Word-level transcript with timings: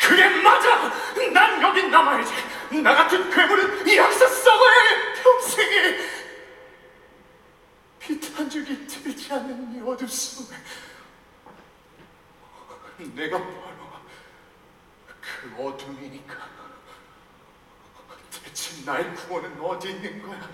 그게 0.00 0.28
맞아! 0.42 0.92
난 1.32 1.62
여기 1.62 1.88
남아야지! 1.88 2.32
나 2.82 2.94
같은 2.94 3.30
괴물은 3.30 3.86
이 3.86 3.96
약사 3.96 4.26
썩어야 4.26 5.14
평생에 5.22 5.98
빛한 8.00 8.50
줄기 8.50 8.86
들지 8.86 9.32
않는 9.32 9.74
이 9.74 9.80
어둠 9.88 10.06
속에 10.06 10.54
내가 13.14 13.38
바로 13.38 13.54
그 15.20 15.54
어둠이니까 15.58 16.34
대체 18.30 18.84
나의 18.84 19.14
구원은 19.14 19.60
어디 19.60 19.90
있는 19.90 20.22
거야? 20.22 20.50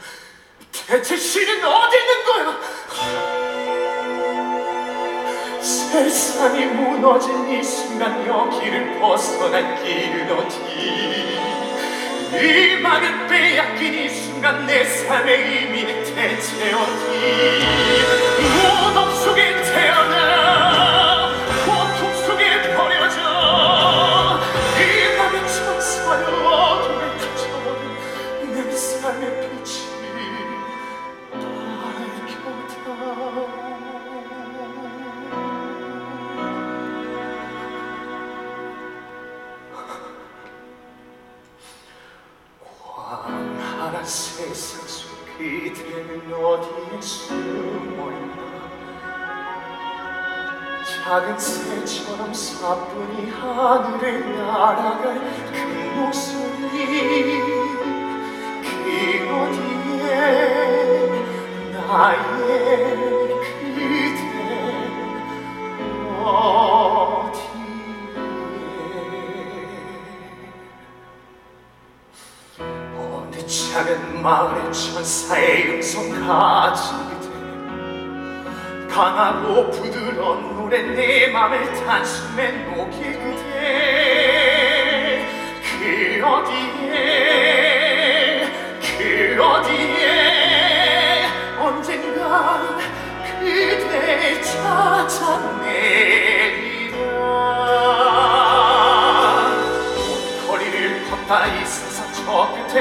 대체 0.72 1.16
신은 1.16 1.64
어디 1.64 1.96
있는 1.98 2.24
거야? 2.24 3.49
세상이 5.90 6.66
무너진 6.66 7.50
이 7.50 7.64
순간 7.64 8.24
여기를 8.24 9.00
벗어난 9.00 9.82
길은 9.82 10.30
어디? 10.30 10.56
이 12.32 12.80
막을 12.80 13.26
빼앗긴 13.26 13.94
이 13.94 14.08
순간 14.08 14.66
내 14.66 14.84
삶의 14.84 15.34
의미는 15.34 16.04
대체 16.14 16.72
어디 16.72 17.39
광활한 43.90 44.04
세상 44.04 44.86
속 44.86 45.10
그대는 45.36 46.32
어디에 46.32 47.00
숨어있나 47.00 48.70
작은 51.04 51.38
새처럼 51.38 52.32
사뿐히 52.32 53.30
하늘에 53.30 54.20
날아갈 54.36 55.20
그 55.52 55.98
모습 55.98 56.59
작은 73.50 74.22
마을의 74.22 74.72
천사의 74.72 75.70
음성 75.70 76.08
가진 76.24 76.96
그대 77.08 77.28
강하고 78.88 79.72
부드러운 79.72 80.54
노래 80.54 80.80
내 80.82 81.26
맘을 81.26 81.72
단숨에 81.84 82.52
녹일 82.72 83.12
그대 83.18 84.06
그 85.80 86.24
어디에 86.24 86.92
그 88.80 89.42
어디에 89.42 91.26
언젠간 91.58 92.78
그대 93.40 94.40
찾아 94.42 95.59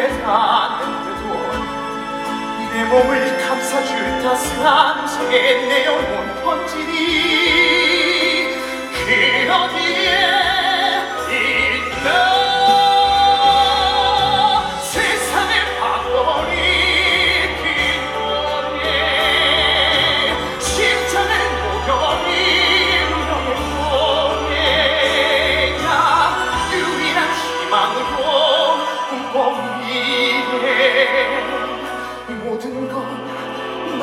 저 0.09 0.15
끝에 0.15 0.23
닿았는데도 0.23 1.23
내 2.73 2.84
몸을 2.85 3.38
감싸줄 3.47 4.22
따스한 4.23 5.00
음성에 5.01 5.67
내 5.67 5.85
영혼 5.85 6.44
번지 6.44 6.78